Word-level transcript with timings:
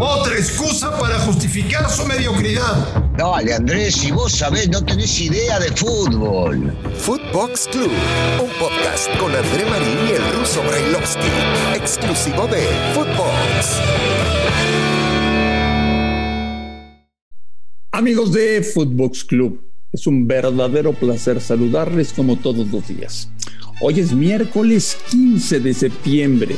Otra 0.00 0.34
excusa 0.34 0.98
para 0.98 1.18
justificar 1.20 1.88
su 1.88 2.04
mediocridad. 2.06 3.04
Dale, 3.16 3.54
Andrés, 3.54 3.94
si 3.94 4.10
vos 4.10 4.32
sabés, 4.32 4.68
no 4.68 4.84
tenés 4.84 5.20
idea 5.20 5.60
de 5.60 5.70
fútbol. 5.70 6.76
Footbox 6.96 7.68
Club, 7.68 7.92
un 8.42 8.50
podcast 8.58 9.08
con 9.18 9.34
André 9.34 9.64
Marín 9.66 9.98
y 10.08 10.12
el 10.12 10.38
ruso 10.38 10.62
Brailovsky, 10.62 11.28
exclusivo 11.76 12.46
de 12.48 12.66
Footbox. 12.94 13.80
Amigos 17.92 18.32
de 18.32 18.62
Footbox 18.62 19.24
Club, 19.24 19.62
es 19.92 20.06
un 20.06 20.26
verdadero 20.26 20.92
placer 20.92 21.40
saludarles 21.40 22.12
como 22.12 22.36
todos 22.36 22.68
los 22.68 22.88
días. 22.88 23.30
Hoy 23.80 24.00
es 24.00 24.12
miércoles 24.12 24.96
15 25.10 25.60
de 25.60 25.74
septiembre. 25.74 26.56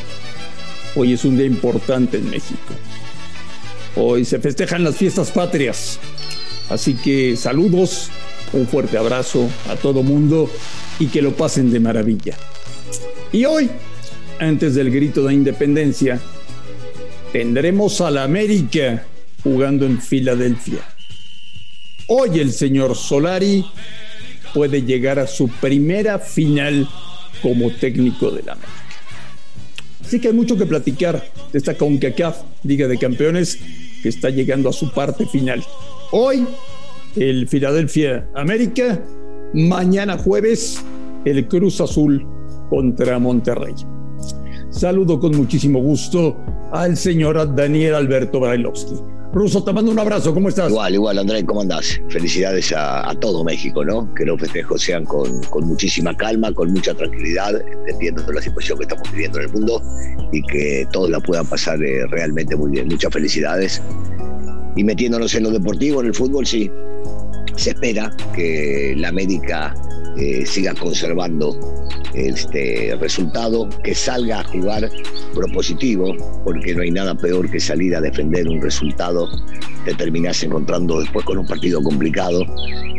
Hoy 0.97 1.13
es 1.13 1.25
un 1.25 1.37
día 1.37 1.47
importante 1.47 2.17
en 2.19 2.29
México. 2.31 2.75
Hoy 3.95 4.25
se 4.25 4.41
festejan 4.41 4.83
las 4.83 4.97
fiestas 4.97 5.31
patrias. 5.31 6.01
Así 6.69 6.95
que 6.95 7.37
saludos, 7.37 8.09
un 8.53 8.67
fuerte 8.67 8.99
abrazo 8.99 9.49
a 9.69 9.77
todo 9.77 10.03
mundo 10.03 10.51
y 10.99 11.07
que 11.07 11.23
lo 11.23 11.33
pasen 11.33 11.71
de 11.71 11.79
maravilla. 11.79 12.37
Y 13.33 13.45
hoy, 13.45 13.71
antes 14.41 14.75
del 14.75 14.91
grito 14.91 15.25
de 15.25 15.35
independencia, 15.35 16.21
tendremos 17.33 18.01
a 18.01 18.11
la 18.11 18.25
América 18.25 19.05
jugando 19.45 19.87
en 19.87 20.01
Filadelfia. 20.01 20.81
Hoy 22.09 22.41
el 22.41 22.53
señor 22.53 22.97
Solari 22.97 23.65
puede 24.53 24.83
llegar 24.83 25.21
a 25.21 25.29
su 25.29 25.47
primera 25.47 26.19
final 26.19 26.89
como 27.41 27.71
técnico 27.71 28.33
de 28.33 28.43
la 28.43 28.53
América. 28.55 28.90
Así 30.05 30.21
que 30.21 30.29
hay 30.29 30.35
mucho 30.35 30.57
que 30.57 30.67
platicar 30.67 31.23
de 31.53 31.59
esta 31.59 31.77
CONCACAF 31.77 32.43
Liga 32.65 32.89
de 32.89 32.99
Campeones 32.99 33.59
que 34.03 34.09
está 34.09 34.31
llegando 34.31 34.69
a 34.69 34.73
su 34.73 34.91
parte 34.93 35.27
final. 35.27 35.63
Hoy 36.13 36.47
el 37.17 37.47
Philadelphia 37.49 38.29
América, 38.35 39.03
mañana 39.53 40.17
jueves 40.19 40.83
el 41.25 41.47
Cruz 41.49 41.81
Azul 41.81 42.27
contra 42.69 43.19
Monterrey. 43.19 43.75
Saludo 44.71 45.19
con 45.19 45.37
muchísimo 45.37 45.81
gusto 45.81 46.37
al 46.73 46.97
señor 46.97 47.55
Daniel 47.55 47.95
Alberto 47.95 48.41
Brailovsky. 48.41 48.95
Ruso, 49.33 49.63
te 49.63 49.73
mando 49.73 49.93
un 49.93 49.99
abrazo, 49.99 50.35
¿cómo 50.35 50.49
estás? 50.49 50.71
Igual, 50.71 50.95
igual, 50.95 51.19
Andrés, 51.19 51.45
¿cómo 51.47 51.61
andás? 51.61 52.01
Felicidades 52.09 52.75
a, 52.77 53.15
todo 53.21 53.45
México, 53.45 53.85
¿no? 53.85 54.13
Que 54.15 54.25
los 54.25 54.41
festejos 54.41 54.83
sean 54.83 55.05
con, 55.05 55.41
con, 55.45 55.69
muchísima 55.69 56.17
calma, 56.17 56.53
con 56.53 56.73
mucha 56.73 56.95
tranquilidad, 56.95 57.55
entendiendo 57.87 58.33
la 58.33 58.43
situación 58.43 58.79
que 58.79 58.85
estamos 58.85 59.09
viviendo 59.13 59.39
en 59.39 59.45
el 59.45 59.53
mundo 59.53 59.81
y 60.33 60.43
que 60.43 60.85
todos 60.91 61.11
la 61.11 61.21
puedan 61.21 61.47
pasar 61.47 61.81
eh, 61.81 62.09
realmente 62.09 62.57
muy 62.57 62.73
bien. 62.73 62.89
Muchas 62.89 63.13
felicidades. 63.13 63.81
Y 64.75 64.83
metiéndonos 64.83 65.33
en 65.37 65.45
lo 65.45 65.51
deportivo, 65.51 66.01
en 66.01 66.09
el 66.09 66.15
fútbol, 66.15 66.45
sí. 66.45 66.69
Se 67.55 67.71
espera 67.71 68.13
que 68.35 68.95
la 68.97 69.11
América 69.11 69.77
eh, 70.17 70.45
siga 70.45 70.75
conservando 70.75 71.59
este 72.15 72.97
resultado, 73.01 73.69
que 73.85 73.95
salga 73.95 74.41
a 74.41 74.45
jugar 74.45 74.91
propositivo, 75.35 76.15
porque 76.45 76.75
no 76.75 76.83
hay 76.83 76.91
nada 76.91 77.15
peor 77.15 77.51
que 77.51 77.61
salir 77.61 77.95
a 77.95 78.01
defender 78.01 78.49
un 78.49 78.61
resultado, 78.61 79.29
te 79.85 79.95
terminás 79.95 80.43
encontrando 80.43 81.01
después 81.01 81.25
con 81.25 81.39
un 81.39 81.47
partido 81.47 81.83
complicado. 81.83 82.45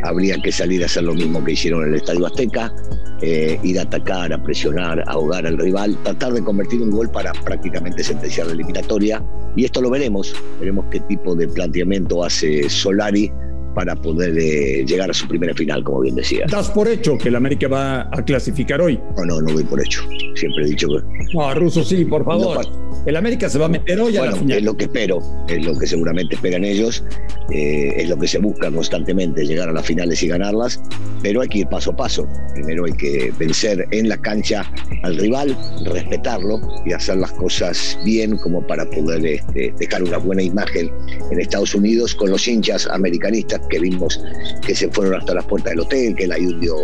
Habría 0.04 0.36
que 0.42 0.52
salir 0.52 0.82
a 0.84 0.86
hacer 0.86 1.04
lo 1.04 1.14
mismo 1.14 1.44
que 1.44 1.52
hicieron 1.52 1.84
en 1.84 1.90
el 1.90 1.96
Estadio 1.96 2.26
Azteca, 2.26 2.74
eh, 3.22 3.60
ir 3.62 3.78
a 3.80 3.84
atacar, 3.84 4.34
a 4.34 4.42
presionar, 4.42 5.00
a 5.02 5.12
ahogar 5.12 5.46
al 5.46 5.58
rival, 5.58 5.96
tratar 6.04 6.34
de 6.34 6.44
convertir 6.44 6.82
un 6.82 6.90
gol 6.90 7.12
para 7.12 7.34
prácticamente 7.34 8.04
sentenciar 8.04 8.48
la 8.48 8.54
eliminatoria. 8.54 9.24
Y 9.56 9.66
esto 9.66 9.82
lo 9.82 9.92
veremos, 9.92 10.34
veremos 10.60 10.86
qué 10.90 11.02
tipo 11.02 11.36
de 11.36 11.48
planteamiento 11.50 12.24
hace 12.24 12.68
Solari 12.70 13.32
para 13.74 13.96
poder 13.96 14.38
eh, 14.38 14.86
llegar 14.86 15.10
a 15.10 15.14
su 15.14 15.28
primera 15.28 15.54
final, 15.54 15.84
como 15.84 16.02
bien 16.02 16.16
decía. 16.16 16.46
¿Das 16.50 16.70
por 16.70 16.88
hecho 16.88 17.18
que 17.18 17.30
el 17.30 17.36
América 17.36 17.68
va 17.68 18.02
a 18.12 18.24
clasificar 18.24 18.82
hoy? 18.82 19.00
No, 19.18 19.26
no, 19.26 19.42
no 19.42 19.54
doy 19.54 19.64
por 19.64 19.80
hecho. 19.80 20.02
Siempre 20.36 20.66
he 20.66 20.68
dicho 20.70 20.88
que. 20.88 21.34
No, 21.34 21.54
Ruso, 21.54 21.84
sí, 21.84 22.06
por 22.06 22.26
favor. 22.26 22.66
el 23.06 23.16
América 23.16 23.50
se 23.50 23.58
va 23.58 23.66
a 23.66 23.70
meter 23.70 24.00
hoy 24.00 24.18
a 24.18 24.26
la 24.26 24.32
final. 24.34 24.58
Es 24.58 24.64
lo 24.64 24.76
que 24.76 24.86
espero, 24.86 25.22
es 25.48 25.66
lo 25.66 25.78
que 25.78 25.88
seguramente 25.88 26.36
esperan 26.36 26.64
ellos, 26.64 27.04
eh, 27.52 27.94
es 27.98 28.10
lo 28.10 28.18
que 28.18 28.28
se 28.28 28.40
busca 28.40 28.72
constantemente, 28.72 29.46
llegar 29.46 29.70
a 29.70 29.74
las 29.74 29.86
finales 29.86 30.22
y 30.24 30.28
ganarlas, 30.28 30.82
pero 31.22 31.42
hay 31.42 31.48
que 31.48 31.60
ir 31.60 31.68
paso 31.68 31.92
a 31.92 31.96
paso. 31.96 32.28
Primero 32.54 32.86
hay 32.86 32.94
que 32.94 33.34
vencer 33.38 33.86
en 33.92 34.10
la 34.10 34.18
cancha 34.18 34.70
al 35.04 35.18
rival, 35.18 35.58
respetarlo 35.86 36.60
y 36.86 36.94
hacer 36.94 37.18
las 37.18 37.32
cosas 37.34 37.98
bien 38.04 38.38
como 38.38 38.66
para 38.66 38.90
poder 38.90 39.26
este, 39.26 39.74
dejar 39.80 40.04
una 40.04 40.18
buena 40.18 40.42
imagen 40.42 40.92
en 41.32 41.40
Estados 41.40 41.74
Unidos 41.76 42.16
con 42.16 42.30
los 42.30 42.48
hinchas 42.48 42.88
americanistas 42.88 43.61
que 43.70 43.80
vimos 43.80 44.22
que 44.66 44.76
se 44.76 44.90
fueron 44.90 45.16
hasta 45.16 45.34
las 45.34 45.46
puertas 45.46 45.72
del 45.72 45.82
hotel, 45.82 46.16
que 46.16 46.26
él 46.26 46.32
ahí 46.32 46.54
dio 46.60 46.76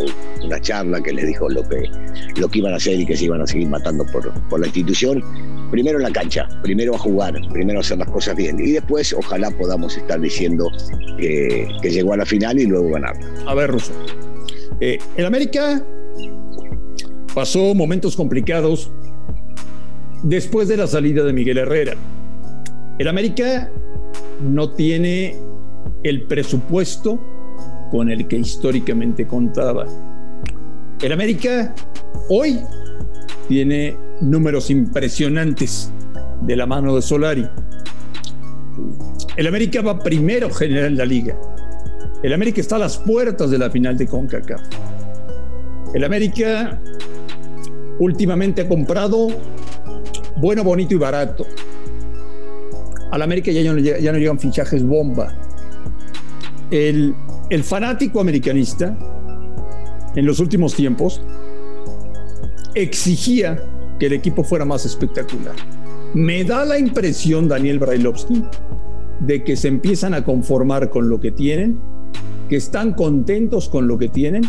una 0.43 0.59
charla 0.61 1.01
que 1.01 1.13
les 1.13 1.27
dijo 1.27 1.49
lo 1.49 1.63
que, 1.67 1.89
lo 2.35 2.47
que 2.47 2.59
iban 2.59 2.73
a 2.73 2.77
hacer 2.77 2.99
y 2.99 3.05
que 3.05 3.15
se 3.15 3.25
iban 3.25 3.41
a 3.41 3.47
seguir 3.47 3.67
matando 3.67 4.05
por, 4.11 4.31
por 4.49 4.59
la 4.59 4.67
institución. 4.67 5.23
Primero 5.71 5.97
en 5.97 6.03
la 6.03 6.11
cancha, 6.11 6.47
primero 6.63 6.95
a 6.95 6.97
jugar, 6.97 7.33
primero 7.51 7.79
a 7.79 7.81
hacer 7.81 7.97
las 7.97 8.09
cosas 8.09 8.35
bien. 8.35 8.57
Y 8.59 8.71
después 8.71 9.13
ojalá 9.13 9.51
podamos 9.51 9.97
estar 9.97 10.19
diciendo 10.19 10.71
que, 11.17 11.67
llegó 11.83 12.13
a 12.13 12.17
la 12.17 12.25
final 12.25 12.59
y 12.59 12.65
luego 12.65 12.91
ganar. 12.91 13.15
A 13.45 13.53
ver, 13.53 13.71
Russo. 13.71 13.91
Eh, 14.79 14.99
el 15.15 15.25
América 15.25 15.83
pasó 17.33 17.73
momentos 17.75 18.15
complicados 18.15 18.91
después 20.23 20.67
de 20.67 20.77
la 20.77 20.88
salida 20.88 21.23
de 21.23 21.33
Miguel 21.33 21.57
Herrera. 21.57 21.95
El 22.97 23.07
América 23.07 23.69
no 24.41 24.71
tiene 24.71 25.35
el 26.03 26.24
presupuesto 26.24 27.20
con 27.92 28.09
el 28.09 28.28
que 28.28 28.38
históricamente 28.38 29.28
contaba. 29.28 29.86
El 31.02 31.12
América 31.12 31.74
hoy 32.30 32.59
tiene 33.48 33.96
números 34.22 34.70
impresionantes 34.70 35.92
de 36.42 36.56
la 36.56 36.66
mano 36.66 36.96
de 36.96 37.02
Solari. 37.02 37.48
El 39.36 39.48
América 39.48 39.81
va 39.81 40.00
primero 40.00 40.50
general 40.50 40.88
en 40.88 40.98
la 40.98 41.06
liga. 41.06 41.40
El 42.24 42.34
América 42.34 42.62
está 42.62 42.78
a 42.78 42.80
las 42.80 42.98
puertas 42.98 43.52
de 43.52 43.58
la 43.58 43.69
final 43.69 43.98
de 43.98 44.08
CONCACAF. 44.08 44.62
El 45.94 46.04
América 46.04 46.81
últimamente 48.00 48.62
ha 48.62 48.68
comprado 48.68 49.28
bueno, 50.38 50.64
bonito 50.64 50.94
y 50.94 50.98
barato. 50.98 51.46
Al 53.12 53.22
América 53.22 53.52
ya 53.52 53.72
no, 53.72 53.80
ya 53.80 54.12
no 54.12 54.18
llegan 54.18 54.40
fichajes 54.40 54.84
bomba 54.84 55.47
el, 56.72 57.16
fanático 57.63 58.19
americanista 58.19 58.97
en 60.16 60.25
los 60.25 60.39
últimos 60.39 60.73
tiempos 60.73 61.22
exigía 62.75 63.63
que 64.00 64.07
el 64.07 64.13
equipo 64.13 64.44
fuera 64.44 64.66
más 64.66 64.85
espectacular. 64.85 65.56
Me 66.13 66.44
da 66.44 66.66
la 66.66 66.77
impresión, 66.77 67.47
Daniel 67.47 67.79
Brailovsky, 67.79 68.44
de 69.19 69.44
que 69.44 69.56
se 69.56 69.67
empiezan 69.67 70.13
a 70.13 70.23
conformar 70.23 70.89
con 70.89 71.09
lo 71.09 71.19
que 71.19 71.31
tienen, 71.31 71.79
que 72.50 72.56
están 72.56 72.94
contentos 72.94 73.67
con 73.69 73.88
lo 73.88 73.97
que 73.97 74.07
tienen 74.07 74.44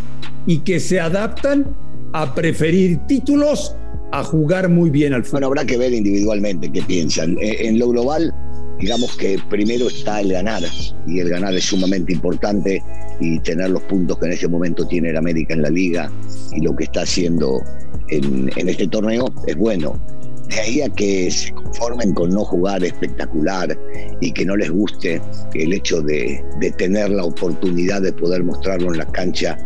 y 0.47 0.59
que 0.59 0.81
se 0.81 1.01
adaptan 1.01 1.67
a 2.13 2.35
preferir 2.35 2.99
títulos 3.07 3.75
a 4.13 4.23
jugar 4.25 4.69
muy 4.69 4.91
bien 4.91 5.13
al 5.13 5.25
fútbol. 5.25 5.41
Bueno, 5.41 5.47
habrá 5.49 5.67
que 5.67 5.77
ver 5.77 5.93
individualmente 5.93 6.71
qué 6.71 6.83
piensan. 6.83 7.37
Eh, 7.41 7.67
en 7.67 7.79
lo 7.79 7.89
global, 7.89 8.33
digamos 8.79 9.17
que 9.17 9.39
primero 9.49 9.89
está 9.89 10.21
el 10.21 10.33
ganar 10.33 10.63
y 11.07 11.21
el 11.21 11.29
ganar 11.29 11.55
es 11.55 11.65
sumamente 11.65 12.13
importante 12.13 12.83
y 13.21 13.39
tener 13.41 13.71
los 13.71 13.83
puntos 13.85 14.19
que 14.19 14.27
en 14.27 14.33
este 14.33 14.49
momento 14.49 14.87
tiene 14.87 15.11
el 15.11 15.17
América 15.17 15.55
en 15.55 15.63
la 15.63 15.71
liga 15.71 16.11
y 16.53 16.61
lo 16.61 16.75
que 16.77 16.85
está 16.85 17.03
haciendo 17.03 17.61
en, 18.09 18.51
este 18.57 18.87
torneo 18.89 19.33
es 19.47 19.57
bueno. 19.57 20.01
De 20.49 20.61
ahí 20.61 20.81
a 20.81 20.89
que 20.89 21.31
se 21.31 21.53
conformen 21.53 22.15
con 22.15 22.31
no 22.31 22.43
jugar 22.43 22.83
espectacular 22.83 23.79
y 24.23 24.33
que 24.33 24.47
no 24.47 24.57
les 24.57 24.71
guste 24.71 25.21
el 25.53 25.75
hecho 25.75 26.01
de, 26.01 26.43
de 26.59 26.71
tener 26.73 27.11
la 27.11 27.25
oportunidad 27.25 28.01
de 28.01 28.13
poder 28.15 28.43
mostrarlo 28.45 28.91
en 28.93 28.99
la 28.99 29.07
cancha 29.07 29.59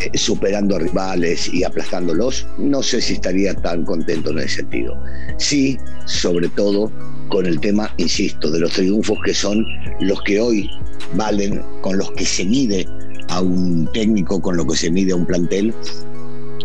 eh, 0.00 0.16
superando 0.16 0.76
a 0.76 0.78
rivales 0.78 1.52
y 1.52 1.62
aplastándolos, 1.62 2.46
no 2.56 2.82
sé 2.82 3.02
si 3.02 3.14
estaría 3.14 3.52
tan 3.54 3.84
contento 3.84 4.30
en 4.30 4.38
ese 4.38 4.56
sentido. 4.56 4.96
Sí, 5.36 5.76
sobre 6.06 6.48
todo 6.48 6.90
con 7.30 7.46
el 7.46 7.58
tema, 7.60 7.92
insisto, 7.96 8.50
de 8.50 8.60
los 8.60 8.72
triunfos 8.72 9.18
que 9.24 9.32
son 9.32 9.64
los 10.00 10.20
que 10.22 10.38
hoy 10.40 10.70
valen, 11.14 11.62
con 11.80 11.96
los 11.96 12.10
que 12.12 12.26
se 12.26 12.44
mide 12.44 12.86
a 13.28 13.40
un 13.40 13.88
técnico, 13.94 14.42
con 14.42 14.56
lo 14.56 14.66
que 14.66 14.76
se 14.76 14.90
mide 14.90 15.12
a 15.12 15.16
un 15.16 15.24
plantel, 15.24 15.72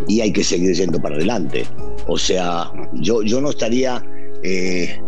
y 0.08 0.20
hay 0.20 0.34
que 0.34 0.44
seguir 0.44 0.76
yendo 0.76 1.02
para 1.02 1.16
adelante. 1.16 1.66
O 2.08 2.18
sea, 2.18 2.72
yo, 2.94 3.22
yo 3.24 3.40
no 3.40 3.52
estaría 3.52 4.04
eh, 4.44 5.00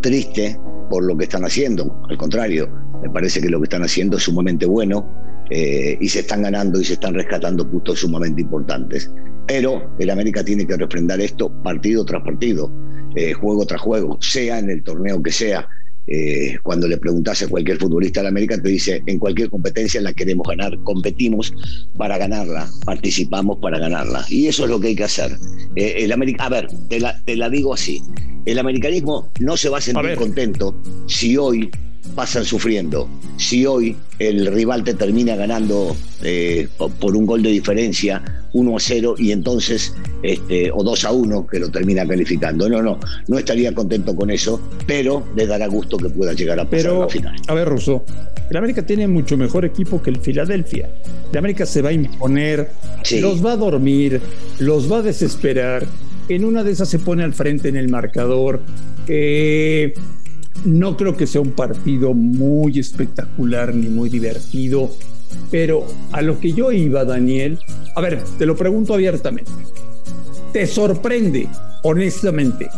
triste 0.00 0.58
por 0.88 1.04
lo 1.04 1.16
que 1.16 1.24
están 1.24 1.44
haciendo, 1.44 2.02
al 2.08 2.16
contrario, 2.16 2.68
me 3.02 3.10
parece 3.10 3.40
que 3.40 3.48
lo 3.48 3.58
que 3.60 3.64
están 3.64 3.82
haciendo 3.82 4.16
es 4.16 4.22
sumamente 4.24 4.66
bueno 4.66 5.06
eh, 5.50 5.96
y 6.00 6.08
se 6.08 6.20
están 6.20 6.42
ganando 6.42 6.80
y 6.80 6.84
se 6.84 6.94
están 6.94 7.14
rescatando 7.14 7.68
puntos 7.68 8.00
sumamente 8.00 8.42
importantes. 8.42 9.10
Pero 9.46 9.90
el 9.98 10.10
América 10.10 10.44
tiene 10.44 10.66
que 10.66 10.76
refrendar 10.76 11.20
esto 11.20 11.50
partido 11.62 12.04
tras 12.04 12.22
partido. 12.22 12.70
Eh, 13.18 13.32
juego 13.32 13.66
tras 13.66 13.80
juego, 13.80 14.16
sea 14.20 14.60
en 14.60 14.70
el 14.70 14.84
torneo 14.84 15.20
que 15.20 15.32
sea. 15.32 15.68
Eh, 16.06 16.56
cuando 16.62 16.86
le 16.86 16.98
preguntas 16.98 17.42
a 17.42 17.48
cualquier 17.48 17.76
futbolista 17.76 18.22
de 18.22 18.28
América, 18.28 18.62
te 18.62 18.68
dice, 18.68 19.02
en 19.06 19.18
cualquier 19.18 19.50
competencia 19.50 20.00
la 20.00 20.12
queremos 20.12 20.46
ganar, 20.46 20.78
competimos 20.84 21.52
para 21.96 22.16
ganarla, 22.16 22.70
participamos 22.84 23.58
para 23.58 23.80
ganarla. 23.80 24.24
Y 24.28 24.46
eso 24.46 24.64
es 24.64 24.70
lo 24.70 24.78
que 24.78 24.88
hay 24.88 24.94
que 24.94 25.02
hacer. 25.02 25.36
Eh, 25.74 25.94
el 25.98 26.12
América, 26.12 26.44
a 26.44 26.48
ver, 26.48 26.68
te 26.88 27.00
la, 27.00 27.20
te 27.24 27.34
la, 27.34 27.50
digo 27.50 27.74
así, 27.74 28.00
el 28.46 28.56
americanismo 28.60 29.32
no 29.40 29.56
se 29.56 29.68
va 29.68 29.78
a 29.78 29.80
sentir 29.80 30.14
contento 30.14 30.80
si 31.08 31.36
hoy 31.36 31.68
pasan 32.14 32.44
sufriendo. 32.44 33.08
Si 33.36 33.66
hoy 33.66 33.96
el 34.18 34.46
rival 34.46 34.84
te 34.84 34.94
termina 34.94 35.36
ganando 35.36 35.96
eh, 36.22 36.68
por 37.00 37.16
un 37.16 37.26
gol 37.26 37.42
de 37.42 37.50
diferencia, 37.50 38.22
1 38.52 38.76
a 38.76 38.80
0, 38.80 39.14
y 39.18 39.32
entonces, 39.32 39.94
este, 40.22 40.70
o 40.72 40.82
2 40.82 41.04
a 41.04 41.12
1, 41.12 41.46
que 41.46 41.58
lo 41.58 41.70
termina 41.70 42.06
calificando. 42.06 42.68
No, 42.68 42.82
no, 42.82 42.98
no 43.26 43.38
estaría 43.38 43.74
contento 43.74 44.14
con 44.16 44.30
eso, 44.30 44.60
pero 44.86 45.24
le 45.36 45.46
dará 45.46 45.66
gusto 45.66 45.96
que 45.96 46.08
pueda 46.08 46.32
llegar 46.32 46.58
a 46.58 46.64
pasar 46.64 46.78
pero, 46.78 46.96
a 47.02 47.06
la 47.06 47.08
final. 47.08 47.36
A 47.46 47.54
ver, 47.54 47.68
Russo, 47.68 48.04
el 48.50 48.56
América 48.56 48.84
tiene 48.84 49.06
mucho 49.06 49.36
mejor 49.36 49.64
equipo 49.64 50.02
que 50.02 50.10
el 50.10 50.18
Filadelfia. 50.18 50.90
El 51.30 51.38
América 51.38 51.66
se 51.66 51.82
va 51.82 51.90
a 51.90 51.92
imponer, 51.92 52.70
los 53.20 53.44
va 53.44 53.52
a 53.52 53.56
dormir, 53.56 54.20
los 54.58 54.90
va 54.90 54.98
a 54.98 55.02
desesperar. 55.02 55.86
En 56.28 56.44
una 56.44 56.62
de 56.62 56.72
esas 56.72 56.88
se 56.88 56.98
pone 56.98 57.24
al 57.24 57.34
frente 57.34 57.68
en 57.68 57.76
el 57.76 57.88
marcador. 57.88 58.62
Eh, 59.06 59.94
no 60.64 60.96
creo 60.96 61.16
que 61.16 61.26
sea 61.26 61.40
un 61.40 61.52
partido 61.52 62.14
muy 62.14 62.78
espectacular 62.78 63.74
ni 63.74 63.88
muy 63.88 64.08
divertido, 64.08 64.90
pero 65.50 65.86
a 66.12 66.22
lo 66.22 66.38
que 66.40 66.52
yo 66.52 66.72
iba, 66.72 67.04
Daniel, 67.04 67.58
a 67.94 68.00
ver, 68.00 68.22
te 68.38 68.46
lo 68.46 68.56
pregunto 68.56 68.94
abiertamente. 68.94 69.50
¿Te 70.52 70.66
sorprende, 70.66 71.48
honestamente, 71.82 72.68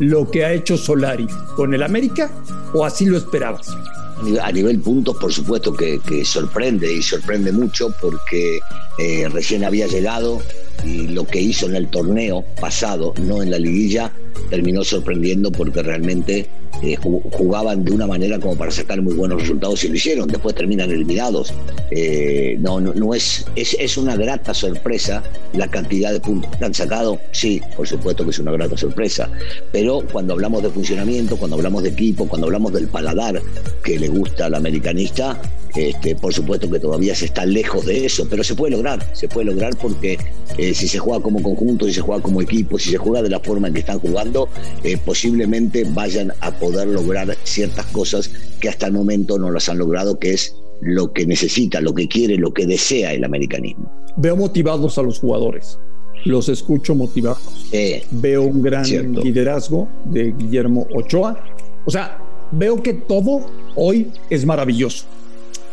lo 0.00 0.30
que 0.30 0.44
ha 0.44 0.52
hecho 0.52 0.76
Solari 0.76 1.26
con 1.54 1.74
el 1.74 1.82
América 1.82 2.30
o 2.74 2.84
así 2.84 3.06
lo 3.06 3.16
esperabas? 3.16 3.68
A 4.42 4.50
nivel 4.50 4.80
puntos, 4.80 5.16
por 5.18 5.32
supuesto 5.32 5.74
que, 5.74 6.00
sorprende 6.24 6.90
y 6.92 7.02
sorprende 7.02 7.52
mucho 7.52 7.94
porque 8.00 8.60
eh, 8.98 9.28
recién 9.28 9.62
había 9.62 9.86
llegado 9.86 10.40
y 10.84 11.08
lo 11.08 11.26
que 11.26 11.40
hizo 11.40 11.66
en 11.66 11.76
el 11.76 11.88
torneo 11.88 12.44
pasado, 12.60 13.14
no 13.18 13.42
en 13.42 13.50
la 13.50 13.58
liguilla, 13.58 14.12
terminó 14.50 14.84
sorprendiendo 14.84 15.50
porque 15.50 15.82
realmente 15.82 16.46
eh, 16.82 16.96
jugaban 16.96 17.84
de 17.84 17.92
una 17.92 18.06
manera 18.06 18.38
como 18.38 18.56
para 18.56 18.70
sacar 18.70 19.00
muy 19.00 19.14
buenos 19.14 19.40
resultados 19.40 19.82
y 19.84 19.88
lo 19.88 19.94
hicieron, 19.94 20.28
después 20.28 20.54
terminan 20.54 20.90
eliminados. 20.90 21.54
Eh, 21.90 22.56
no, 22.60 22.80
no, 22.80 22.92
no 22.92 23.14
es, 23.14 23.46
es, 23.56 23.76
es, 23.78 23.96
una 23.96 24.14
grata 24.16 24.52
sorpresa 24.52 25.22
la 25.54 25.68
cantidad 25.68 26.12
de 26.12 26.20
puntos 26.20 26.54
que 26.56 26.64
han 26.64 26.74
sacado, 26.74 27.18
sí, 27.32 27.62
por 27.76 27.88
supuesto 27.88 28.24
que 28.24 28.30
es 28.30 28.38
una 28.38 28.52
grata 28.52 28.76
sorpresa, 28.76 29.30
pero 29.72 30.02
cuando 30.12 30.34
hablamos 30.34 30.62
de 30.62 30.70
funcionamiento, 30.70 31.36
cuando 31.36 31.56
hablamos 31.56 31.82
de 31.82 31.90
equipo, 31.90 32.28
cuando 32.28 32.46
hablamos 32.46 32.72
del 32.72 32.88
paladar 32.88 33.40
que 33.82 33.98
le 33.98 34.08
gusta 34.08 34.46
al 34.46 34.54
americanista, 34.54 35.40
este, 35.76 36.16
por 36.16 36.32
supuesto 36.32 36.70
que 36.70 36.80
todavía 36.80 37.14
se 37.14 37.26
está 37.26 37.44
lejos 37.44 37.84
de 37.84 38.06
eso, 38.06 38.26
pero 38.28 38.42
se 38.42 38.54
puede 38.54 38.72
lograr, 38.72 39.06
se 39.14 39.28
puede 39.28 39.46
lograr 39.46 39.76
porque 39.76 40.18
eh, 40.58 40.65
si 40.74 40.88
se 40.88 40.98
juega 40.98 41.22
como 41.22 41.42
conjunto, 41.42 41.86
si 41.86 41.94
se 41.94 42.00
juega 42.00 42.22
como 42.22 42.40
equipo, 42.40 42.78
si 42.78 42.90
se 42.90 42.96
juega 42.96 43.22
de 43.22 43.30
la 43.30 43.40
forma 43.40 43.68
en 43.68 43.74
que 43.74 43.80
están 43.80 43.98
jugando, 43.98 44.48
eh, 44.82 44.96
posiblemente 44.96 45.84
vayan 45.84 46.32
a 46.40 46.50
poder 46.52 46.88
lograr 46.88 47.36
ciertas 47.44 47.86
cosas 47.86 48.30
que 48.60 48.68
hasta 48.68 48.86
el 48.86 48.92
momento 48.92 49.38
no 49.38 49.50
las 49.50 49.68
han 49.68 49.78
logrado, 49.78 50.18
que 50.18 50.32
es 50.32 50.56
lo 50.80 51.12
que 51.12 51.26
necesita, 51.26 51.80
lo 51.80 51.94
que 51.94 52.08
quiere, 52.08 52.36
lo 52.36 52.52
que 52.52 52.66
desea 52.66 53.12
el 53.12 53.24
americanismo. 53.24 53.90
Veo 54.16 54.36
motivados 54.36 54.98
a 54.98 55.02
los 55.02 55.18
jugadores, 55.18 55.78
los 56.24 56.48
escucho 56.48 56.94
motivados. 56.94 57.68
Veo 58.10 58.42
un 58.42 58.62
gran 58.62 58.84
liderazgo 58.84 59.88
de 60.04 60.32
Guillermo 60.32 60.86
Ochoa. 60.94 61.42
O 61.84 61.90
sea, 61.90 62.18
veo 62.50 62.82
que 62.82 62.94
todo 62.94 63.46
hoy 63.74 64.10
es 64.30 64.44
maravilloso. 64.44 65.04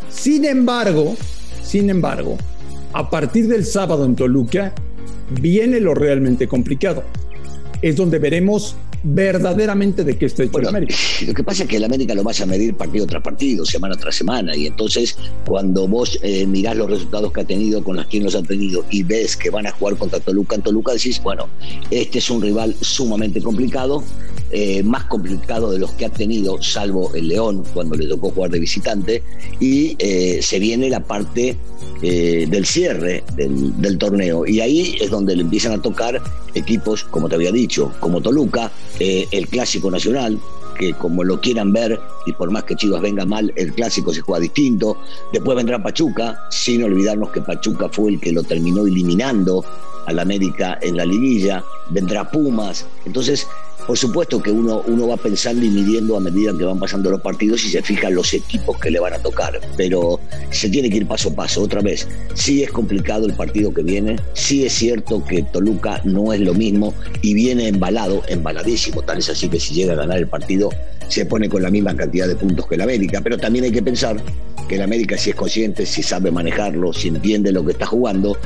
Sin 0.08 0.44
embargo, 0.44 1.14
sin 1.62 1.90
embargo, 1.90 2.36
a 2.92 3.10
partir 3.10 3.48
del 3.48 3.64
sábado 3.64 4.04
en 4.04 4.14
Toluca 4.14 4.72
viene 5.40 5.80
lo 5.80 5.94
realmente 5.94 6.48
complicado. 6.48 7.04
Es 7.82 7.96
donde 7.96 8.18
veremos 8.18 8.76
verdaderamente 9.04 10.02
de 10.02 10.16
qué 10.16 10.26
está 10.26 10.44
hecho 10.44 10.58
el 10.58 10.68
América. 10.68 10.94
Lo 11.26 11.34
que 11.34 11.44
pasa 11.44 11.64
es 11.64 11.68
que 11.68 11.76
el 11.76 11.84
América 11.84 12.14
lo 12.14 12.24
vas 12.24 12.40
a 12.40 12.46
medir 12.46 12.74
partido 12.74 13.06
tras 13.06 13.22
partido, 13.22 13.64
semana 13.66 13.96
tras 13.96 14.16
semana, 14.16 14.56
y 14.56 14.66
entonces 14.66 15.16
cuando 15.46 15.86
vos 15.86 16.18
eh, 16.22 16.46
mirás 16.46 16.76
los 16.76 16.90
resultados 16.90 17.30
que 17.32 17.42
ha 17.42 17.44
tenido 17.44 17.84
con 17.84 17.96
las 17.96 18.06
quien 18.06 18.24
los 18.24 18.34
ha 18.34 18.42
tenido 18.42 18.84
y 18.90 19.02
ves 19.02 19.36
que 19.36 19.50
van 19.50 19.66
a 19.66 19.72
jugar 19.72 19.96
contra 19.96 20.20
Toluca 20.20 20.56
en 20.56 20.62
Toluca, 20.62 20.92
decís, 20.92 21.22
bueno, 21.22 21.48
este 21.90 22.18
es 22.18 22.30
un 22.30 22.40
rival 22.40 22.74
sumamente 22.80 23.42
complicado, 23.42 24.02
eh, 24.54 24.82
más 24.82 25.04
complicado 25.04 25.70
de 25.70 25.78
los 25.78 25.90
que 25.92 26.06
ha 26.06 26.08
tenido, 26.08 26.62
salvo 26.62 27.12
el 27.14 27.28
León 27.28 27.64
cuando 27.74 27.96
le 27.96 28.06
tocó 28.06 28.30
jugar 28.30 28.50
de 28.52 28.60
visitante, 28.60 29.22
y 29.60 29.96
eh, 29.98 30.40
se 30.40 30.58
viene 30.58 30.88
la 30.88 31.00
parte 31.00 31.58
del 32.00 32.66
cierre 32.66 33.24
del, 33.34 33.80
del 33.80 33.96
torneo, 33.96 34.46
y 34.46 34.60
ahí 34.60 34.94
es 35.00 35.08
donde 35.08 35.34
le 35.34 35.40
empiezan 35.40 35.72
a 35.72 35.80
tocar 35.80 36.20
equipos, 36.54 37.04
como 37.04 37.28
te 37.28 37.34
había 37.34 37.52
dicho, 37.52 37.92
como 38.00 38.20
Toluca, 38.20 38.70
eh, 39.00 39.26
el 39.30 39.48
clásico 39.48 39.90
nacional, 39.90 40.38
que 40.78 40.92
como 40.94 41.24
lo 41.24 41.40
quieran 41.40 41.72
ver, 41.72 41.98
y 42.26 42.32
por 42.32 42.50
más 42.50 42.64
que 42.64 42.74
Chivas 42.74 43.00
venga 43.00 43.24
mal, 43.24 43.52
el 43.56 43.72
clásico 43.72 44.12
se 44.12 44.20
juega 44.20 44.40
distinto. 44.40 44.96
Después 45.32 45.56
vendrá 45.56 45.82
Pachuca, 45.82 46.38
sin 46.50 46.82
olvidarnos 46.82 47.30
que 47.30 47.40
Pachuca 47.40 47.88
fue 47.88 48.12
el 48.12 48.20
que 48.20 48.32
lo 48.32 48.42
terminó 48.42 48.86
eliminando 48.86 49.64
al 50.06 50.18
América 50.18 50.78
en 50.80 50.96
la 50.96 51.04
liguilla. 51.04 51.64
Vendrá 51.90 52.30
Pumas. 52.30 52.86
Entonces, 53.04 53.46
por 53.86 53.98
supuesto 53.98 54.42
que 54.42 54.50
uno, 54.50 54.82
uno 54.86 55.08
va 55.08 55.16
pensando 55.18 55.64
y 55.64 55.68
midiendo 55.68 56.16
a 56.16 56.20
medida 56.20 56.56
que 56.56 56.64
van 56.64 56.78
pasando 56.78 57.10
los 57.10 57.20
partidos 57.20 57.64
y 57.64 57.68
se 57.68 57.82
fijan 57.82 58.14
los 58.14 58.32
equipos 58.32 58.78
que 58.78 58.90
le 58.90 58.98
van 58.98 59.12
a 59.12 59.18
tocar, 59.18 59.60
pero 59.76 60.20
se 60.50 60.70
tiene 60.70 60.88
que 60.88 60.98
ir 60.98 61.06
paso 61.06 61.28
a 61.28 61.34
paso. 61.34 61.62
Otra 61.62 61.82
vez, 61.82 62.08
sí 62.34 62.62
es 62.62 62.70
complicado 62.70 63.26
el 63.26 63.34
partido 63.34 63.74
que 63.74 63.82
viene, 63.82 64.16
sí 64.32 64.64
es 64.64 64.72
cierto 64.72 65.22
que 65.24 65.42
Toluca 65.42 66.00
no 66.04 66.32
es 66.32 66.40
lo 66.40 66.54
mismo 66.54 66.94
y 67.20 67.34
viene 67.34 67.68
embalado, 67.68 68.22
embaladísimo, 68.26 69.02
tal 69.02 69.18
es 69.18 69.28
así 69.28 69.50
que 69.50 69.60
si 69.60 69.74
llega 69.74 69.92
a 69.92 69.96
ganar 69.96 70.16
el 70.16 70.28
partido 70.28 70.70
se 71.08 71.26
pone 71.26 71.50
con 71.50 71.62
la 71.62 71.70
misma 71.70 71.94
cantidad 71.94 72.26
de 72.26 72.36
puntos 72.36 72.66
que 72.66 72.76
el 72.76 72.80
América, 72.80 73.20
pero 73.22 73.36
también 73.36 73.66
hay 73.66 73.72
que 73.72 73.82
pensar 73.82 74.16
que 74.66 74.76
el 74.76 74.82
América 74.82 75.18
si 75.18 75.30
es 75.30 75.36
consciente, 75.36 75.84
si 75.84 76.02
sabe 76.02 76.30
manejarlo, 76.30 76.92
si 76.94 77.08
entiende 77.08 77.52
lo 77.52 77.64
que 77.64 77.72
está 77.72 77.84
jugando, 77.84 78.38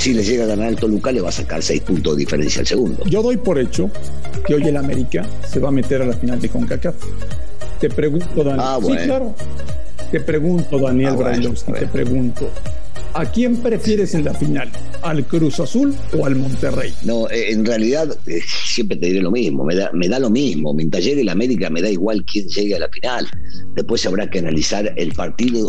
si 0.00 0.14
le 0.14 0.24
llega 0.24 0.44
a 0.44 0.46
ganar 0.46 0.68
el 0.70 0.76
Toluca, 0.76 1.12
le 1.12 1.20
va 1.20 1.28
a 1.28 1.32
sacar 1.32 1.62
seis 1.62 1.82
puntos 1.82 2.16
de 2.16 2.20
diferencia 2.20 2.60
al 2.60 2.66
segundo. 2.66 3.04
Yo 3.04 3.22
doy 3.22 3.36
por 3.36 3.58
hecho 3.58 3.90
que 4.46 4.54
hoy 4.54 4.62
el 4.66 4.78
América 4.78 5.26
se 5.46 5.60
va 5.60 5.68
a 5.68 5.72
meter 5.72 6.00
a 6.00 6.06
la 6.06 6.14
final 6.14 6.40
de 6.40 6.48
CONCACAF. 6.48 6.94
Te 7.78 7.90
pregunto, 7.90 8.42
Daniel. 8.42 8.60
Ah, 8.60 8.78
bueno. 8.80 8.98
Sí, 8.98 9.06
claro. 9.06 9.34
Te 10.10 10.20
pregunto, 10.20 10.78
Daniel 10.78 11.16
ah, 11.22 11.74
te 11.78 11.86
pregunto. 11.86 12.50
¿A 13.12 13.26
quién 13.26 13.58
prefieres 13.58 14.14
en 14.14 14.24
la 14.24 14.32
final? 14.32 14.70
¿Al 15.02 15.24
Cruz 15.26 15.60
Azul 15.60 15.94
o 16.16 16.24
al 16.24 16.36
Monterrey? 16.36 16.94
No, 17.02 17.28
eh, 17.28 17.52
en 17.52 17.66
realidad 17.66 18.16
eh, 18.26 18.40
siempre 18.46 18.96
te 18.96 19.06
diré 19.06 19.20
lo 19.20 19.30
mismo, 19.30 19.64
me 19.64 19.74
da, 19.74 19.90
me 19.92 20.08
da 20.08 20.18
lo 20.18 20.30
mismo. 20.30 20.72
Mientras 20.72 21.04
llegue 21.04 21.20
el 21.20 21.28
América 21.28 21.68
me 21.68 21.82
da 21.82 21.90
igual 21.90 22.24
quién 22.24 22.48
llegue 22.48 22.74
a 22.74 22.78
la 22.78 22.88
final. 22.88 23.28
Después 23.74 24.06
habrá 24.06 24.30
que 24.30 24.38
analizar 24.38 24.94
el 24.96 25.12
partido 25.12 25.68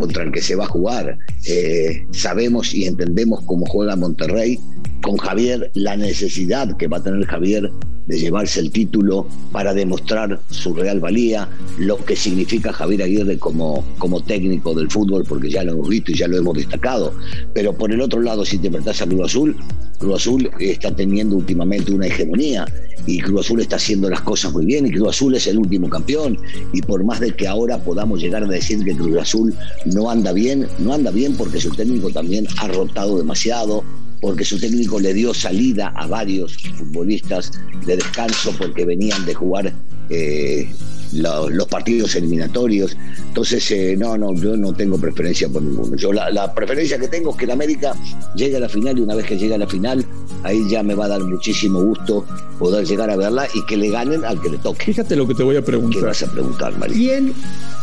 contra 0.00 0.24
el 0.24 0.32
que 0.32 0.42
se 0.42 0.56
va 0.56 0.64
a 0.64 0.68
jugar. 0.68 1.18
Eh, 1.46 2.06
sabemos 2.10 2.74
y 2.74 2.86
entendemos 2.86 3.42
cómo 3.46 3.66
juega 3.66 3.96
Monterrey, 3.96 4.58
con 5.02 5.16
Javier, 5.16 5.70
la 5.74 5.96
necesidad 5.96 6.76
que 6.76 6.88
va 6.88 6.98
a 6.98 7.02
tener 7.02 7.24
Javier 7.26 7.70
de 8.10 8.18
llevarse 8.18 8.58
el 8.60 8.72
título 8.72 9.26
para 9.52 9.72
demostrar 9.72 10.40
su 10.50 10.74
real 10.74 10.98
valía, 10.98 11.48
lo 11.78 11.96
que 12.04 12.16
significa 12.16 12.72
Javier 12.72 13.04
Aguirre 13.04 13.38
como, 13.38 13.84
como 13.98 14.20
técnico 14.20 14.74
del 14.74 14.90
fútbol, 14.90 15.24
porque 15.28 15.48
ya 15.48 15.62
lo 15.62 15.72
hemos 15.72 15.88
visto 15.88 16.10
y 16.10 16.16
ya 16.16 16.26
lo 16.26 16.36
hemos 16.36 16.56
destacado. 16.56 17.14
Pero 17.54 17.72
por 17.72 17.92
el 17.92 18.00
otro 18.00 18.20
lado, 18.20 18.44
si 18.44 18.58
te 18.58 18.66
enfrentas 18.66 19.00
a 19.00 19.06
Cruz 19.06 19.26
Azul, 19.26 19.56
Cruz 19.98 20.16
Azul 20.16 20.50
está 20.58 20.90
teniendo 20.90 21.36
últimamente 21.36 21.92
una 21.92 22.06
hegemonía 22.06 22.66
y 23.06 23.20
Cruz 23.20 23.46
Azul 23.46 23.60
está 23.60 23.76
haciendo 23.76 24.10
las 24.10 24.22
cosas 24.22 24.52
muy 24.52 24.66
bien 24.66 24.86
y 24.86 24.90
Cruz 24.90 25.10
Azul 25.10 25.34
es 25.36 25.46
el 25.46 25.58
último 25.58 25.88
campeón 25.88 26.36
y 26.72 26.82
por 26.82 27.04
más 27.04 27.20
de 27.20 27.34
que 27.34 27.46
ahora 27.46 27.78
podamos 27.78 28.20
llegar 28.20 28.42
a 28.42 28.48
decir 28.48 28.82
que 28.84 28.96
Cruz 28.96 29.18
Azul 29.18 29.54
no 29.84 30.10
anda 30.10 30.32
bien, 30.32 30.66
no 30.78 30.94
anda 30.94 31.10
bien 31.10 31.36
porque 31.36 31.60
su 31.60 31.70
técnico 31.70 32.10
también 32.10 32.46
ha 32.58 32.66
rotado 32.68 33.18
demasiado, 33.18 33.84
porque 34.20 34.44
su 34.44 34.58
técnico 34.58 35.00
le 35.00 35.14
dio 35.14 35.32
salida 35.34 35.88
a 35.96 36.06
varios 36.06 36.56
futbolistas 36.76 37.52
de 37.86 37.96
descanso 37.96 38.54
porque 38.58 38.84
venían 38.84 39.24
de 39.24 39.34
jugar 39.34 39.72
eh, 40.10 40.68
los 41.12 41.66
partidos 41.66 42.14
eliminatorios. 42.14 42.96
Entonces, 43.28 43.68
eh, 43.70 43.96
no, 43.98 44.16
no, 44.16 44.34
yo 44.34 44.56
no 44.56 44.72
tengo 44.72 44.98
preferencia 44.98 45.48
por 45.48 45.62
ninguno. 45.62 45.96
Yo 45.96 46.12
la, 46.12 46.54
preferencia 46.54 46.98
que 46.98 47.08
tengo 47.08 47.30
es 47.30 47.36
que 47.36 47.44
el 47.44 47.50
América 47.52 47.94
llegue 48.34 48.56
a 48.56 48.60
la 48.60 48.68
final 48.68 48.98
y 48.98 49.00
una 49.02 49.14
vez 49.14 49.26
que 49.26 49.36
llegue 49.36 49.54
a 49.54 49.58
la 49.58 49.66
final, 49.66 50.04
ahí 50.42 50.60
ya 50.68 50.82
me 50.82 50.94
va 50.94 51.06
a 51.06 51.08
dar 51.08 51.22
muchísimo 51.22 51.82
gusto 51.82 52.24
poder 52.58 52.84
llegar 52.86 53.10
a 53.10 53.16
verla 53.16 53.48
y 53.54 53.64
que 53.66 53.76
le 53.76 53.90
ganen 53.90 54.24
al 54.24 54.40
que 54.40 54.50
le 54.50 54.58
toque. 54.58 54.84
Fíjate 54.84 55.16
lo 55.16 55.26
que 55.26 55.34
te 55.34 55.42
voy 55.42 55.56
a 55.56 55.64
preguntar. 55.64 56.00
¿Qué 56.00 56.06
vas 56.06 56.22
a 56.22 56.30
preguntar, 56.30 56.76
María? 56.78 56.96
¿Quién 56.96 57.32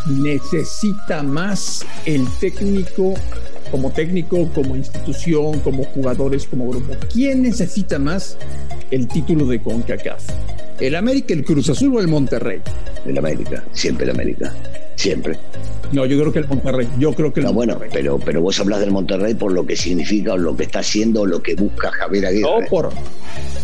necesita 0.05 1.23
más 1.23 1.85
el 2.05 2.25
técnico 2.39 3.15
como 3.71 3.91
técnico, 3.91 4.49
como 4.53 4.75
institución, 4.75 5.59
como 5.59 5.83
jugadores, 5.85 6.45
como 6.45 6.69
grupo. 6.69 6.93
¿Quién 7.11 7.41
necesita 7.41 7.99
más 7.99 8.37
el 8.91 9.07
título 9.07 9.45
de 9.45 9.61
CONCACAF? 9.61 10.23
¿El 10.79 10.95
América, 10.95 11.33
el 11.33 11.43
Cruz 11.43 11.69
Azul 11.69 11.95
o 11.95 11.99
el 11.99 12.07
Monterrey? 12.07 12.61
El 13.05 13.17
América, 13.17 13.63
siempre 13.71 14.05
el 14.05 14.11
América, 14.11 14.53
siempre. 14.97 15.37
No, 15.93 16.05
yo 16.05 16.19
creo 16.19 16.33
que 16.33 16.39
el 16.39 16.47
Monterrey. 16.47 16.89
Yo 16.99 17.13
creo 17.13 17.31
que 17.31 17.39
el 17.39 17.45
no, 17.45 17.53
bueno, 17.53 17.79
pero, 17.93 18.19
pero 18.19 18.41
vos 18.41 18.59
hablas 18.59 18.81
del 18.81 18.91
Monterrey 18.91 19.35
por 19.35 19.53
lo 19.53 19.65
que 19.65 19.77
significa 19.77 20.33
o 20.33 20.37
lo 20.37 20.57
que 20.57 20.63
está 20.63 20.79
haciendo 20.79 21.21
o 21.21 21.25
lo 21.25 21.41
que 21.41 21.55
busca 21.55 21.91
Javier 21.91 22.25
Aguirre. 22.25 22.61
No, 22.61 22.67
por, 22.67 22.89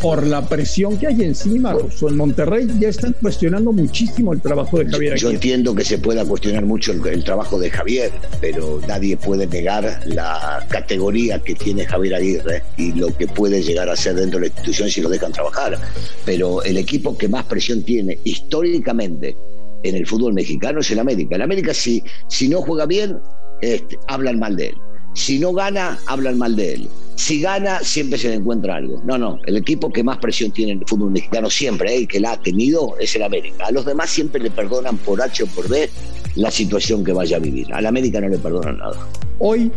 por 0.01 0.25
la 0.25 0.47
presión 0.47 0.97
que 0.97 1.07
hay 1.07 1.21
encima. 1.23 1.75
En 2.01 2.15
Monterrey 2.15 2.67
ya 2.79 2.87
están 2.87 3.13
cuestionando 3.21 3.73
muchísimo 3.73 4.31
el 4.31 4.39
trabajo 4.39 4.79
de 4.79 4.85
Javier 4.85 5.13
Aguirre. 5.13 5.17
Yo 5.17 5.31
entiendo 5.31 5.75
que 5.75 5.83
se 5.83 5.97
pueda 5.97 6.23
cuestionar 6.23 6.65
mucho 6.65 6.93
el, 6.93 7.05
el, 7.07 7.23
trabajo 7.25 7.59
de 7.59 7.69
Javier, 7.69 8.11
pero 8.39 8.79
nadie 8.87 9.17
puede 9.17 9.45
negar 9.45 9.99
la 10.05 10.65
categoría 10.69 11.39
que 11.39 11.55
tiene 11.55 11.85
Javier 11.85 12.15
Aguirre 12.15 12.63
y 12.77 12.93
lo 12.93 13.15
que 13.17 13.27
puede 13.27 13.61
llegar 13.61 13.89
a 13.89 13.97
ser 13.97 14.15
dentro 14.15 14.39
de 14.39 14.47
la 14.47 14.47
institución 14.47 14.89
si 14.89 15.01
lo 15.01 15.09
dejan 15.09 15.33
trabajar. 15.33 15.77
Pero 16.23 16.63
el 16.63 16.77
equipo 16.77 17.17
que 17.17 17.27
más 17.27 17.43
presión 17.43 17.83
tiene 17.83 18.17
históricamente 18.23 19.35
en 19.83 19.95
el 19.95 20.07
fútbol 20.07 20.33
mexicano 20.33 20.79
es 20.79 20.91
el 20.91 20.99
América. 20.99 21.35
El 21.35 21.41
América, 21.41 21.73
si, 21.73 22.03
si 22.27 22.47
no 22.47 22.61
juega 22.61 22.85
bien, 22.85 23.19
este, 23.61 23.97
hablan 24.07 24.39
mal 24.39 24.55
de 24.55 24.67
él. 24.67 24.75
Si 25.13 25.37
no 25.37 25.53
gana, 25.53 25.99
hablan 26.07 26.37
mal 26.37 26.55
de 26.55 26.73
él. 26.73 26.89
Si 27.15 27.39
gana, 27.39 27.79
siempre 27.81 28.17
se 28.17 28.29
le 28.29 28.35
encuentra 28.35 28.75
algo. 28.75 29.01
No, 29.05 29.17
no, 29.17 29.39
el 29.45 29.57
equipo 29.57 29.91
que 29.91 30.03
más 30.03 30.17
presión 30.17 30.51
tiene 30.51 30.71
en 30.71 30.79
el 30.79 30.87
fútbol 30.87 31.11
mexicano 31.11 31.49
siempre, 31.49 31.95
eh, 31.95 32.07
que 32.07 32.19
la 32.19 32.33
ha 32.33 32.41
tenido, 32.41 32.95
es 32.99 33.15
el 33.15 33.23
América. 33.23 33.67
A 33.67 33.71
los 33.71 33.85
demás 33.85 34.09
siempre 34.09 34.41
le 34.41 34.49
perdonan 34.49 34.97
por 34.97 35.21
H 35.21 35.43
o 35.43 35.47
por 35.47 35.69
B 35.69 35.89
la 36.35 36.49
situación 36.49 37.03
que 37.03 37.13
vaya 37.13 37.37
a 37.37 37.39
vivir. 37.39 37.71
Al 37.73 37.85
América 37.85 38.19
no 38.19 38.29
le 38.29 38.39
perdonan 38.39 38.79
nada. 38.79 38.97
Hoy 39.37 39.71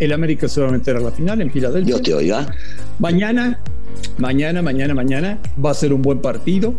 el 0.00 0.12
América 0.12 0.48
se 0.48 0.60
va 0.60 0.68
a 0.68 0.72
meter 0.72 0.96
a 0.96 1.00
la 1.00 1.12
final 1.12 1.40
en 1.40 1.50
Filadelfia. 1.50 1.94
Dios 1.94 2.02
te 2.02 2.14
oiga. 2.14 2.52
Mañana, 2.98 3.60
mañana, 4.18 4.62
mañana, 4.62 4.94
mañana 4.94 5.38
va 5.64 5.70
a 5.70 5.74
ser 5.74 5.92
un 5.92 6.02
buen 6.02 6.20
partido 6.20 6.74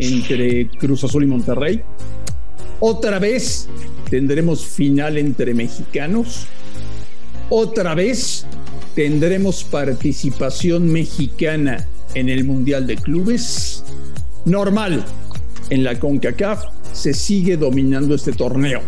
entre 0.00 0.68
Cruz 0.68 1.04
Azul 1.04 1.24
y 1.24 1.26
Monterrey. 1.26 1.82
Otra 2.80 3.18
vez 3.18 3.68
tendremos 4.08 4.64
final 4.64 5.18
entre 5.18 5.54
mexicanos. 5.54 6.46
Otra 7.50 7.94
vez 7.94 8.46
tendremos 8.94 9.64
participación 9.64 10.90
mexicana 10.90 11.86
en 12.14 12.28
el 12.28 12.44
Mundial 12.44 12.86
de 12.86 12.96
Clubes. 12.96 13.84
Normal, 14.46 15.04
en 15.68 15.84
la 15.84 15.98
CONCACAF 15.98 16.64
se 16.92 17.12
sigue 17.14 17.56
dominando 17.56 18.14
este 18.14 18.32
torneo. 18.32 18.80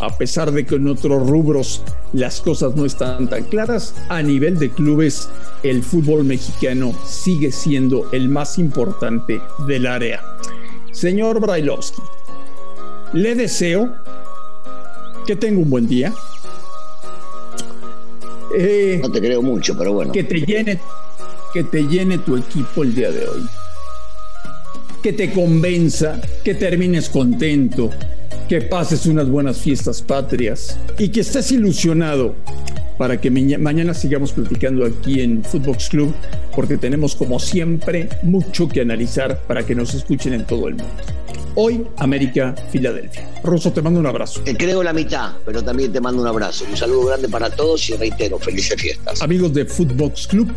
A 0.00 0.16
pesar 0.16 0.52
de 0.52 0.64
que 0.64 0.76
en 0.76 0.88
otros 0.88 1.28
rubros 1.28 1.82
las 2.12 2.40
cosas 2.40 2.76
no 2.76 2.84
están 2.84 3.28
tan 3.28 3.44
claras, 3.44 3.94
a 4.08 4.22
nivel 4.22 4.58
de 4.58 4.70
clubes 4.70 5.28
el 5.62 5.82
fútbol 5.82 6.24
mexicano 6.24 6.92
sigue 7.04 7.50
siendo 7.50 8.10
el 8.12 8.28
más 8.28 8.58
importante 8.58 9.40
del 9.66 9.86
área. 9.86 10.22
Señor 10.92 11.40
Brailovsky, 11.40 12.02
le 13.12 13.34
deseo 13.34 13.92
que 15.26 15.36
tenga 15.36 15.60
un 15.60 15.70
buen 15.70 15.86
día. 15.86 16.12
Eh, 18.56 18.98
no 19.02 19.10
te 19.10 19.20
creo 19.20 19.42
mucho, 19.42 19.76
pero 19.76 19.92
bueno. 19.92 20.12
Que 20.12 20.24
te 20.24 20.40
llene, 20.40 20.80
que 21.52 21.64
te 21.64 21.82
llene 21.82 22.18
tu 22.18 22.36
equipo 22.36 22.82
el 22.82 22.94
día 22.94 23.10
de 23.10 23.28
hoy. 23.28 23.46
Que 25.02 25.12
te 25.12 25.30
convenza, 25.32 26.20
que 26.44 26.54
termines 26.54 27.08
contento, 27.08 27.90
que 28.48 28.62
pases 28.62 29.06
unas 29.06 29.28
buenas 29.28 29.58
fiestas 29.58 30.02
patrias 30.02 30.78
y 30.98 31.08
que 31.10 31.20
estés 31.20 31.52
ilusionado 31.52 32.34
para 32.98 33.20
que 33.20 33.30
mañana 33.30 33.94
sigamos 33.94 34.32
platicando 34.32 34.84
aquí 34.84 35.20
en 35.20 35.44
Footbox 35.44 35.88
Club, 35.88 36.12
porque 36.54 36.76
tenemos 36.76 37.14
como 37.14 37.38
siempre 37.38 38.08
mucho 38.22 38.68
que 38.68 38.80
analizar 38.80 39.38
para 39.46 39.64
que 39.64 39.74
nos 39.74 39.94
escuchen 39.94 40.32
en 40.32 40.44
todo 40.44 40.66
el 40.66 40.74
mundo. 40.74 40.94
Hoy, 41.60 41.84
América, 41.96 42.54
Filadelfia. 42.70 43.28
Russo, 43.42 43.72
te 43.72 43.82
mando 43.82 43.98
un 43.98 44.06
abrazo. 44.06 44.40
Te 44.42 44.56
creo 44.56 44.80
la 44.80 44.92
mitad, 44.92 45.32
pero 45.44 45.60
también 45.60 45.92
te 45.92 46.00
mando 46.00 46.22
un 46.22 46.28
abrazo. 46.28 46.64
Un 46.70 46.76
saludo 46.76 47.06
grande 47.06 47.28
para 47.28 47.50
todos 47.50 47.90
y 47.90 47.96
reitero, 47.96 48.38
felices 48.38 48.80
fiestas. 48.80 49.20
Amigos 49.22 49.52
de 49.54 49.64
Footbox 49.64 50.28
Club, 50.28 50.54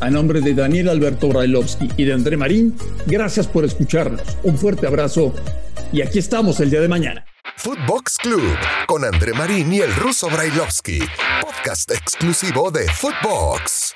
a 0.00 0.10
nombre 0.10 0.42
de 0.42 0.52
Daniel 0.52 0.90
Alberto 0.90 1.28
Brailovsky 1.28 1.88
y 1.96 2.04
de 2.04 2.12
André 2.12 2.36
Marín, 2.36 2.76
gracias 3.06 3.46
por 3.46 3.64
escucharnos. 3.64 4.20
Un 4.42 4.58
fuerte 4.58 4.86
abrazo 4.86 5.32
y 5.90 6.02
aquí 6.02 6.18
estamos 6.18 6.60
el 6.60 6.68
día 6.68 6.82
de 6.82 6.88
mañana. 6.88 7.24
Footbox 7.56 8.18
Club 8.18 8.42
con 8.86 9.06
André 9.06 9.32
Marín 9.32 9.72
y 9.72 9.80
el 9.80 9.94
ruso 9.94 10.28
Brailovsky, 10.28 10.98
podcast 11.40 11.90
exclusivo 11.92 12.70
de 12.70 12.86
Footbox. 12.90 13.94